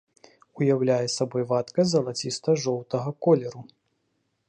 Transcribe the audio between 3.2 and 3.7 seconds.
колеру.